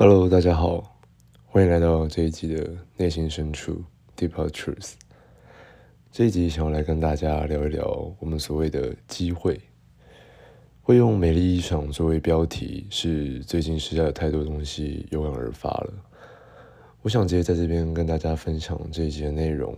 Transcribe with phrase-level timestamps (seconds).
[0.00, 0.96] Hello，大家好，
[1.46, 3.82] 欢迎来到这一集的内心深处
[4.16, 4.92] Deeper Truth。
[6.12, 9.60] 这一集想要来跟大家聊一聊我们所谓的机会。
[10.82, 15.92] 会用美丽衣裳作为标题，是最近实在有太多东西有感而发了。
[17.02, 19.76] 我想直接在这边跟大家分享这一集的内容。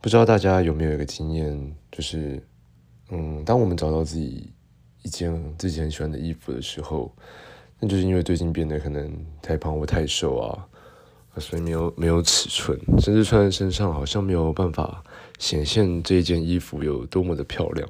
[0.00, 2.40] 不知道大家有没有一个经验，就是，
[3.10, 4.52] 嗯，当我们找到自己
[5.02, 7.12] 一件自己很喜欢的衣服的时候。
[7.80, 9.08] 那就是因为最近变得可能
[9.40, 10.66] 太胖或太瘦啊，
[11.36, 15.04] 所以没有没有尺寸，甚至穿在身上好像没有办法
[15.38, 17.88] 显现这件衣服有多么的漂亮，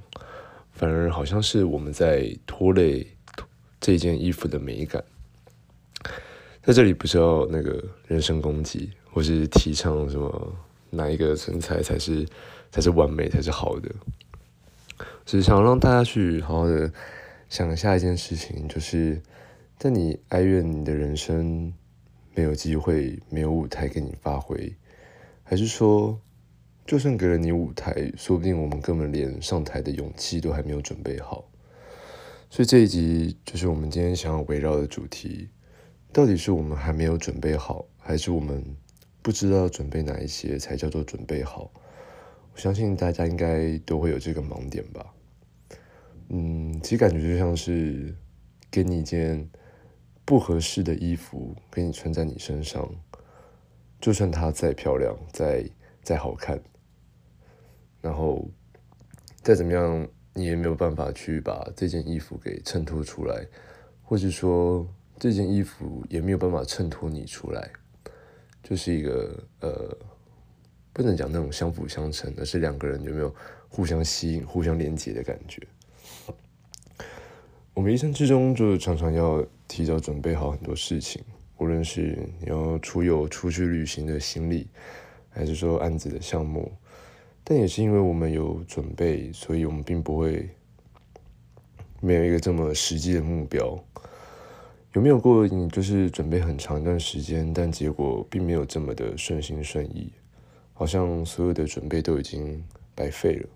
[0.73, 3.07] 反而好像是我们在拖累
[3.81, 5.03] 这件衣服的美感。
[6.63, 10.53] 在这里不是要那个人身攻击，或是提倡什么
[10.91, 12.27] 哪一个身材才是
[12.71, 13.89] 才是完美才是好的，
[15.25, 16.93] 只是想让大家去好好的
[17.49, 19.19] 想下一件事情，就是。
[19.81, 21.73] 但你哀怨你的人生
[22.35, 24.75] 没有机会、没有舞台给你发挥，
[25.45, 26.21] 还是说，
[26.85, 31.49] 就算给了你舞台，说不定我们根本连上台的勇气都还没有准备好？
[32.51, 35.49] 所以这一集就是我们今天想要围绕的主题：
[36.13, 38.65] 到底是我们还没有准备好，还是我们
[39.23, 41.71] 不知道准备哪一些才叫做准备好？
[42.53, 45.07] 我相信大家应该都会有这个盲点吧。
[46.31, 48.13] 嗯，其实感觉就像是
[48.73, 49.49] 给你一件。
[50.29, 52.87] 不合适的衣服给你穿在你身上，
[53.99, 55.65] 就算它再漂亮、再
[56.03, 56.61] 再好看，
[58.03, 58.47] 然后
[59.41, 63.43] 再怎么样，你也没有办法去把这件衣服给衬托出来，
[64.03, 64.87] 或者说
[65.19, 67.71] 这件衣服也没有办法衬托你出来，
[68.63, 69.97] 就是一个呃，
[70.93, 73.35] 不能讲那种相辅相成，而是两个人有没有
[73.71, 75.67] 互相吸引、互相连接的感觉。
[77.73, 79.43] 我们一生之中就常常要。
[79.69, 81.23] 提早准备好很多事情，
[81.59, 84.67] 无论是你要出游出去旅行的行李，
[85.29, 86.73] 还是说案子的项目，
[87.45, 90.49] 但也是因为我们有准备，所以我们并不会
[92.01, 93.79] 没有一个这么实际的目标。
[94.95, 100.11] 有没有过你就是准备很长一段时间，但结果并没有这么的顺心顺意，
[100.73, 102.65] 好像所有的准备都已经
[102.95, 103.49] 白费了，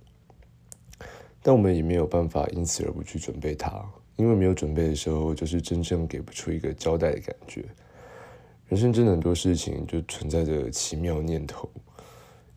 [1.42, 3.82] 但我们也没有办法因此而不去准备它。
[4.16, 7.64] 因为没有准备的时候，就是真正给不出一个交代的感觉。
[8.68, 11.68] 人生真的很多事情就存在着奇妙念头。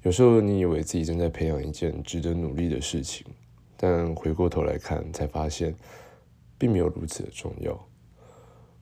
[0.03, 3.25] 有时候你以为自己正在培养一件值得努力的事情，
[3.75, 5.75] 但回过头来看，才发现
[6.57, 7.73] 并没有如此的重要。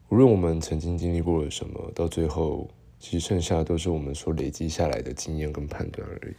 [0.09, 2.69] 无论我们曾经经历过了什么，到最后
[2.99, 6.35] 其实剩下的都是我们所累积下来的经验跟判断而已。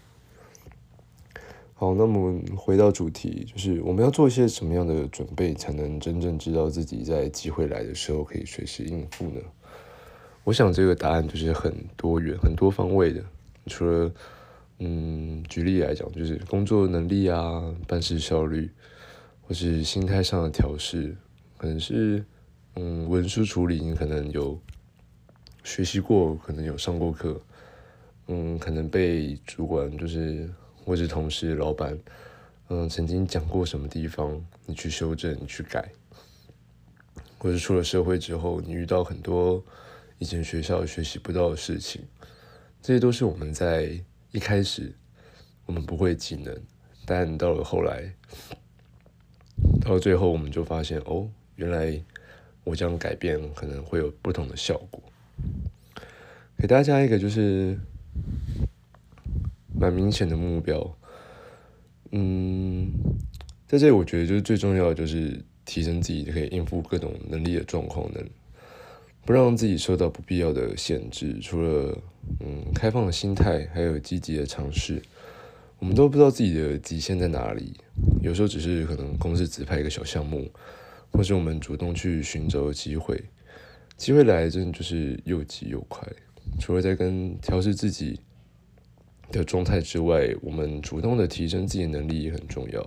[1.76, 9.40] 好，那么回到主题，就是我们要做一些什么样的准备，才能真正知道自己在机会来的时候可以随时应付呢？
[10.44, 13.20] 我想这个答案就是很多元、很多方位的。
[13.66, 14.12] 除了，
[14.78, 18.70] 嗯，举例来讲，就是工作能力啊、办事效率，
[19.42, 21.16] 或是心态上的调试，
[21.58, 22.24] 可能是，
[22.76, 24.56] 嗯，文书处理，你可能有
[25.64, 27.40] 学习过，可能有上过课，
[28.28, 30.48] 嗯，可能被主管就是。
[30.84, 31.98] 或者同事、老板，
[32.68, 35.90] 嗯，曾经讲过什么地方，你去修正、去改，
[37.38, 39.64] 或者出了社会之后，你遇到很多
[40.18, 42.02] 以前学校学习不到的事情，
[42.82, 43.98] 这些都是我们在
[44.30, 44.92] 一开始
[45.64, 46.54] 我们不会技能，
[47.06, 48.12] 但到了后来，
[49.80, 51.98] 到了最后，我们就发现哦，原来
[52.62, 55.02] 我这样改变可能会有不同的效果。
[56.58, 57.78] 给大家一个就是。
[59.84, 60.96] 蛮明显的目标，
[62.10, 62.90] 嗯，
[63.66, 68.26] 在这里我觉得就是最重要的就是提升自己可以应付各种能力的状况，能
[69.26, 71.38] 不让自己受到不必要的限制。
[71.38, 71.98] 除了
[72.40, 75.02] 嗯开放的心态，还有积极的尝试，
[75.78, 77.76] 我们都不知道自己的极限在哪里。
[78.22, 80.50] 有时候只是可能公司指派一个小项目，
[81.10, 83.22] 或是我们主动去寻找机会，
[83.98, 86.08] 机会来真的就是又急又快。
[86.58, 88.18] 除了在跟调试自己。
[89.38, 92.82] 的状态之外，我们主动的提升自己的能力也很重要。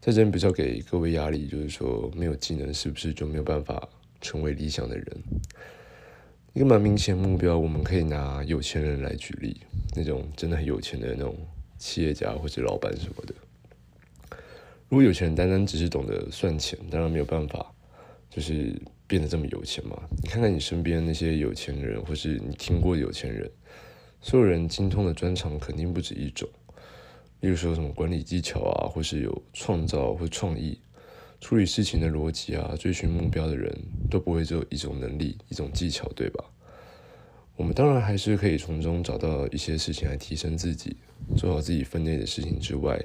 [0.00, 3.88] 在这边比较给各位压力，就是说没有技能是不是就没有办法
[4.20, 5.06] 成为理想的人？
[6.54, 9.60] 一个蛮明显的目标，我们可以拿有钱人来举例，
[9.94, 11.36] 那种真的很有钱的那种
[11.78, 13.34] 企业家或者老板什么的。
[14.88, 17.70] 如果有钱人单单只是懂得算钱，当然没有办法，
[18.30, 18.74] 就是
[19.06, 20.00] 变得这么有钱嘛。
[20.22, 23.50] 你看看你身边那些有钱人，或是你听过有钱人。
[24.20, 26.48] 所有人精通的专长肯定不止一种，
[27.40, 30.78] 例如说什么管理技巧啊，或是有创造或创意，
[31.40, 33.72] 处理事情的逻辑啊，追寻目标的人
[34.10, 36.44] 都不会只有一种能力、一种技巧，对吧？
[37.56, 40.96] 我们当然还是可以从中找到一些事情来提升自己，
[41.36, 43.00] 做好自己分内的事情之外，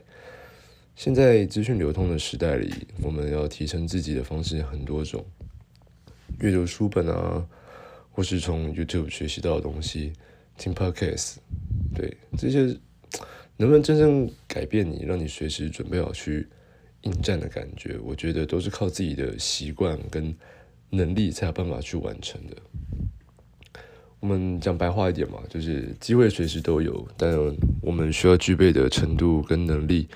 [0.96, 2.72] 现在资讯流通的时代里，
[3.02, 5.26] 我们要提升自己的方式很多种，
[6.40, 7.48] 阅读书本啊，
[8.12, 10.14] 或是从 YouTube 学习到的东西，
[10.58, 11.36] 听 Podcast，
[11.96, 12.60] 对，这些
[13.58, 16.48] 能不能真正改变你，让你随时准备好去
[17.02, 20.36] 应战的感觉，我觉得都是靠自己的习惯跟
[20.90, 22.56] 能力才有办法去完成的。
[24.20, 27.38] 我们讲白话一点嘛，就是机会随时都有，但
[27.82, 30.08] 我们需要具备的程度跟能力，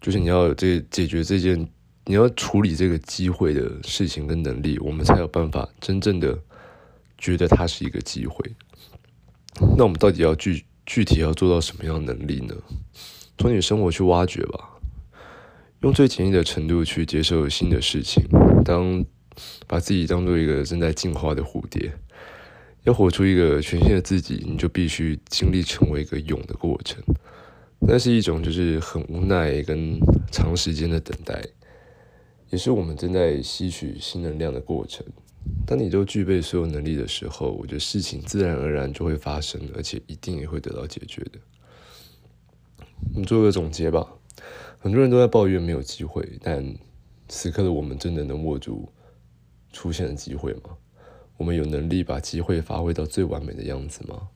[0.00, 1.68] 就是你要有这解决这件，
[2.06, 6.38] 你要处理这个机会的事情跟能力，我们才有办法真正的
[7.18, 8.50] 觉得它是一个机会。
[9.76, 12.54] 那我们到底要具具体要做到什么样的能力呢？
[13.38, 14.78] 从你生活去挖掘吧，
[15.80, 18.22] 用最简易的程度去接受新的事情，
[18.64, 19.04] 当
[19.66, 21.92] 把自己当做一个正在进化的蝴蝶。
[22.84, 27.02] 要活出一个全新的自己，你就必须经历成为一个蛹的过程。
[27.78, 29.98] 那是一种就是很无奈跟
[30.30, 31.42] 长时间的等待，
[32.48, 35.06] 也是我们正在吸取新能量的过程。
[35.66, 41.38] 当你都具备所有能力的时候，我觉得事情自然而然就会发生，而且一定也会得到解决的。
[43.12, 44.06] 我们做个总结吧。
[44.78, 46.74] 很多人都在抱怨没有机会，但
[47.28, 48.88] 此刻的我们真的能握住
[49.72, 50.76] 出现的机会吗？
[51.36, 54.28] 我们有能力把机会发挥到最完美的样子吗？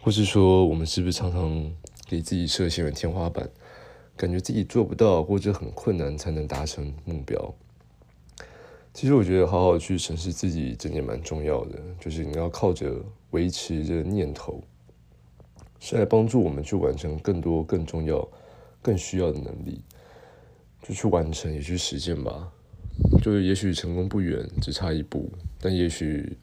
[0.00, 1.72] 或是说，我们是不是常常
[2.06, 3.48] 给自己设限了天花板，
[4.16, 7.54] 感觉自己做不到，或者很困难才能达成目标？
[8.96, 11.78] 其实我觉得好好去审视自己，真的蛮重要的。
[12.00, 12.90] 就是你要靠着
[13.32, 14.64] 维持这个念头，
[15.78, 18.26] 是来帮助我们去完成更多、更重要、
[18.80, 19.82] 更需要的能力，
[20.82, 22.50] 就去完成，也去实践吧。
[23.22, 26.34] 就是也许成功不远，只差一步，但也许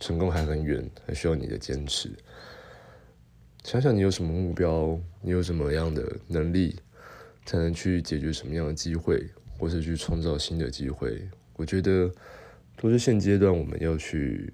[0.00, 2.10] 成功还很远，还需要你的坚持。
[3.64, 6.76] 想想你有什么目标，你有什么样的能力，
[7.44, 11.28] 才能去解决什么样的机会，或是去创造新的机会。
[11.56, 12.10] 我觉得
[12.76, 14.52] 都是现阶段我们要去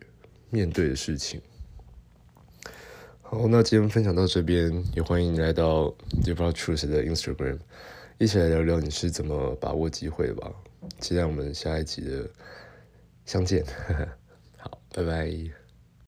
[0.50, 1.40] 面对的事情。
[3.20, 7.58] 好，那今天分享到这边，也欢迎你来到 Develop Truth 的 Instagram，
[8.18, 10.52] 一起来聊聊你是怎么把握机会的吧。
[11.00, 12.28] 期待我们下一集的
[13.24, 13.64] 相见，
[14.58, 15.61] 好，拜拜。